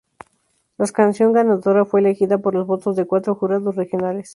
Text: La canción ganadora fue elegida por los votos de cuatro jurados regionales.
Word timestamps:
La 0.79 0.87
canción 0.87 1.31
ganadora 1.31 1.85
fue 1.85 1.99
elegida 1.99 2.39
por 2.39 2.55
los 2.55 2.65
votos 2.65 2.95
de 2.95 3.05
cuatro 3.05 3.35
jurados 3.35 3.75
regionales. 3.75 4.29